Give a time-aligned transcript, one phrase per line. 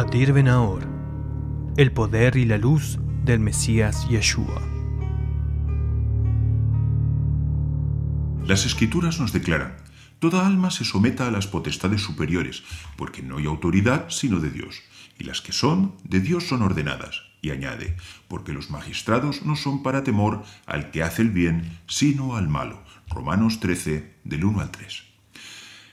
[0.00, 0.88] Adir Ben Ahor,
[1.76, 4.62] el poder y la luz del Mesías Yeshua.
[8.46, 9.76] Las escrituras nos declaran,
[10.18, 12.62] toda alma se someta a las potestades superiores,
[12.96, 14.80] porque no hay autoridad sino de Dios,
[15.18, 17.20] y las que son, de Dios son ordenadas.
[17.42, 17.94] Y añade,
[18.26, 22.82] porque los magistrados no son para temor al que hace el bien, sino al malo.
[23.10, 25.02] Romanos 13, del 1 al 3.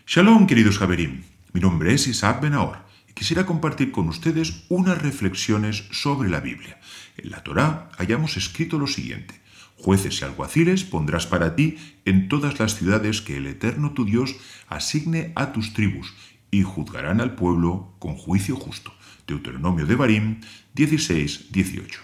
[0.08, 1.24] Shalom, queridos Javerim.
[1.52, 2.87] Mi nombre es Isaac Benahor
[3.18, 6.80] quisiera compartir con ustedes unas reflexiones sobre la Biblia.
[7.18, 9.42] En la Torá hayamos escrito lo siguiente.
[9.76, 14.36] Jueces y alguaciles pondrás para ti en todas las ciudades que el Eterno tu Dios
[14.70, 16.14] asigne a tus tribus,
[16.52, 18.94] y juzgarán al pueblo con juicio justo.
[19.26, 20.42] Deuteronomio de Barim
[20.76, 22.00] 16, 18.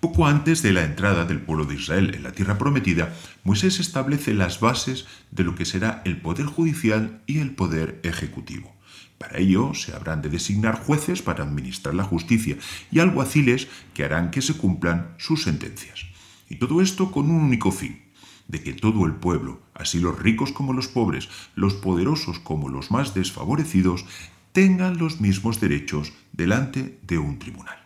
[0.00, 4.34] Poco antes de la entrada del pueblo de Israel en la tierra prometida, Moisés establece
[4.34, 8.73] las bases de lo que será el poder judicial y el poder ejecutivo.
[9.18, 12.56] Para ello se habrán de designar jueces para administrar la justicia
[12.90, 16.06] y alguaciles que harán que se cumplan sus sentencias.
[16.48, 18.02] Y todo esto con un único fin,
[18.48, 22.90] de que todo el pueblo, así los ricos como los pobres, los poderosos como los
[22.90, 24.04] más desfavorecidos,
[24.52, 27.78] tengan los mismos derechos delante de un tribunal.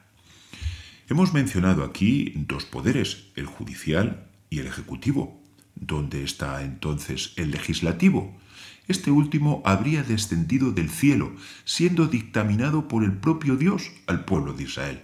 [1.09, 5.43] Hemos mencionado aquí dos poderes, el judicial y el ejecutivo.
[5.75, 8.37] ¿Dónde está entonces el legislativo?
[8.89, 11.33] Este último habría descendido del cielo,
[11.65, 15.03] siendo dictaminado por el propio Dios al pueblo de Israel.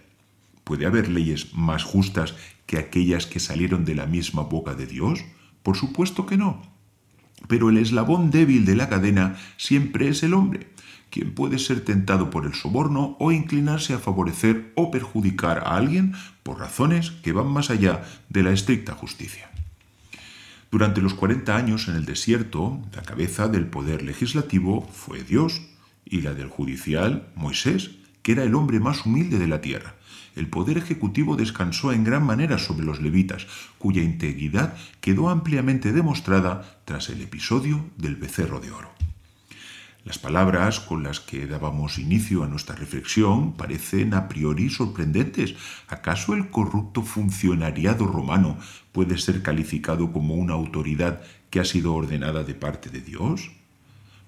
[0.64, 2.34] ¿Puede haber leyes más justas
[2.66, 5.24] que aquellas que salieron de la misma boca de Dios?
[5.62, 6.62] Por supuesto que no.
[7.46, 10.74] Pero el eslabón débil de la cadena siempre es el hombre
[11.14, 16.12] quien puede ser tentado por el soborno o inclinarse a favorecer o perjudicar a alguien
[16.42, 19.48] por razones que van más allá de la estricta justicia.
[20.75, 25.62] Durante los 40 años en el desierto, la cabeza del poder legislativo fue Dios
[26.05, 29.95] y la del judicial Moisés, que era el hombre más humilde de la tierra.
[30.34, 33.46] El poder ejecutivo descansó en gran manera sobre los levitas,
[33.79, 38.90] cuya integridad quedó ampliamente demostrada tras el episodio del becerro de oro.
[40.04, 45.54] Las palabras con las que dábamos inicio a nuestra reflexión parecen a priori sorprendentes.
[45.88, 48.58] ¿Acaso el corrupto funcionariado romano
[48.92, 53.50] puede ser calificado como una autoridad que ha sido ordenada de parte de Dios?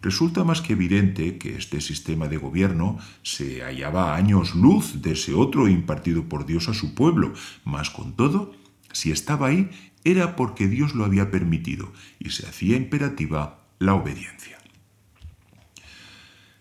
[0.01, 5.13] Resulta más que evidente que este sistema de gobierno se hallaba a años luz de
[5.13, 8.55] ese otro impartido por Dios a su pueblo, mas con todo,
[8.93, 9.69] si estaba ahí
[10.05, 14.57] era porque Dios lo había permitido y se hacía imperativa la obediencia.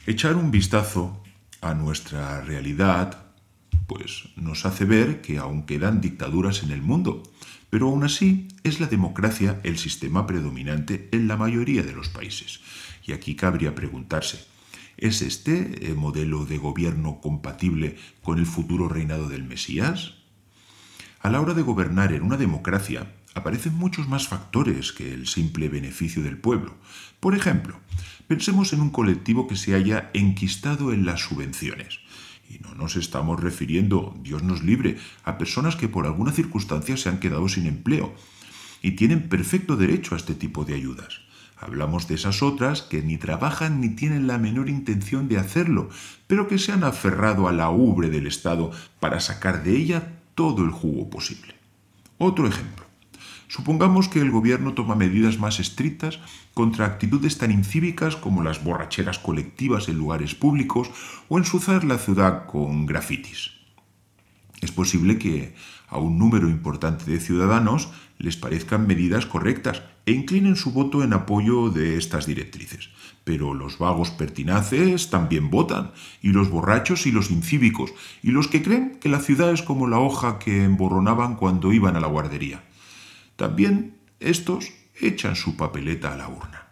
[0.08, 1.24] Echar un vistazo
[1.62, 3.26] a nuestra realidad
[3.88, 7.24] pues nos hace ver que aún quedan dictaduras en el mundo,
[7.72, 12.60] pero aún así es la democracia el sistema predominante en la mayoría de los países.
[13.04, 14.46] Y aquí cabría preguntarse,
[14.98, 20.14] ¿es este el modelo de gobierno compatible con el futuro reinado del Mesías?
[21.20, 25.68] A la hora de gobernar en una democracia, aparecen muchos más factores que el simple
[25.68, 26.76] beneficio del pueblo.
[27.20, 27.80] Por ejemplo,
[28.28, 32.00] pensemos en un colectivo que se haya enquistado en las subvenciones.
[32.50, 37.10] Y no nos estamos refiriendo, Dios nos libre, a personas que por alguna circunstancia se
[37.10, 38.14] han quedado sin empleo
[38.82, 41.22] y tienen perfecto derecho a este tipo de ayudas.
[41.58, 45.90] Hablamos de esas otras que ni trabajan ni tienen la menor intención de hacerlo,
[46.28, 50.64] pero que se han aferrado a la ubre del Estado para sacar de ella todo
[50.64, 51.56] el jugo posible.
[52.18, 52.85] Otro ejemplo.
[53.48, 56.20] Supongamos que el gobierno toma medidas más estrictas
[56.54, 60.90] contra actitudes tan incívicas como las borracheras colectivas en lugares públicos
[61.30, 63.52] o ensuciar la ciudad con grafitis.
[64.62, 65.54] Es posible que
[65.88, 71.14] a un número importante de ciudadanos les parezcan medidas correctas e inclinen su voto en
[71.14, 72.90] apoyo de estas directrices.
[73.24, 75.92] Pero los vagos pertinaces también votan,
[76.22, 77.92] y los borrachos y los incívicos,
[78.22, 81.96] y los que creen que la ciudad es como la hoja que emborronaban cuando iban
[81.96, 82.64] a la guardería.
[83.36, 86.66] También estos echan su papeleta a la urna.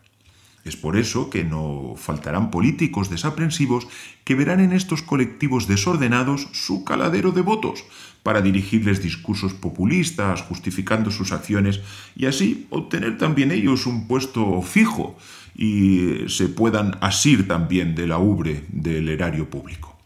[0.63, 3.87] Es por eso que no faltarán políticos desaprensivos
[4.23, 7.83] que verán en estos colectivos desordenados su caladero de votos
[8.23, 11.81] para dirigirles discursos populistas justificando sus acciones
[12.15, 15.17] y así obtener también ellos un puesto fijo
[15.53, 19.99] y se puedan asir también de la ubre del erario público.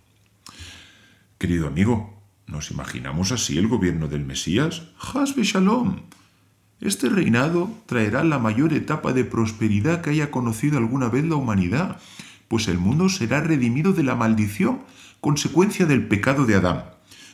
[1.38, 4.88] Querido amigo, ¿nos imaginamos así el gobierno del Mesías?
[5.14, 5.98] Hasbe Shalom
[6.80, 12.00] este reinado traerá la mayor etapa de prosperidad que haya conocido alguna vez la humanidad,
[12.48, 14.82] pues el mundo será redimido de la maldición,
[15.20, 16.86] consecuencia del pecado de Adán.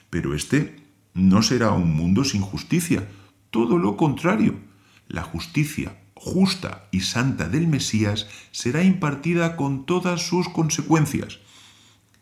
[0.10, 0.78] Pero este
[1.13, 3.07] no será un mundo sin justicia,
[3.51, 4.56] todo lo contrario.
[5.07, 11.40] La justicia justa y santa del Mesías será impartida con todas sus consecuencias.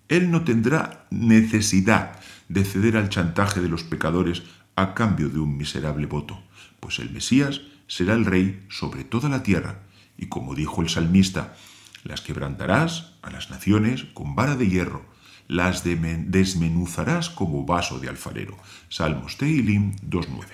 [0.08, 2.20] Él no tendrá necesidad
[2.50, 4.42] de ceder al chantaje de los pecadores
[4.76, 6.42] a cambio de un miserable voto,
[6.81, 9.83] pues el Mesías será el rey sobre toda la tierra,
[10.18, 11.56] y como dijo el salmista,
[12.04, 15.06] las quebrantarás a las naciones con vara de hierro,
[15.48, 18.57] las desmenuzarás como vaso de alfarero.
[18.89, 20.45] Salmos Teilim 2.9.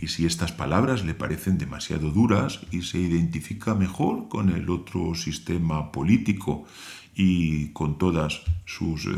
[0.00, 5.14] Y si estas palabras le parecen demasiado duras y se identifica mejor con el otro
[5.14, 6.64] sistema político
[7.14, 9.10] y con todas sus eh,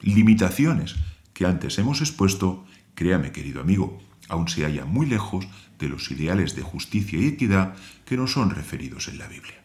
[0.00, 0.96] limitaciones
[1.32, 2.64] que antes hemos expuesto,
[2.94, 3.98] créame querido amigo,
[4.30, 5.46] aún se halla muy lejos
[5.78, 7.74] de los ideales de justicia y equidad
[8.06, 9.62] que nos son referidos en la Biblia.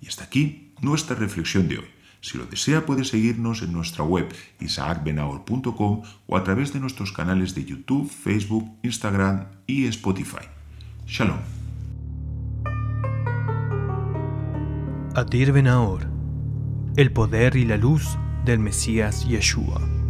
[0.00, 1.86] Y hasta aquí nuestra reflexión de hoy.
[2.20, 7.54] Si lo desea puede seguirnos en nuestra web isaacbenahor.com o a través de nuestros canales
[7.54, 10.46] de YouTube, Facebook, Instagram y Spotify.
[11.06, 11.38] Shalom.
[15.14, 16.08] Adir Benahor,
[16.96, 20.01] el poder y la luz del Mesías Yeshua.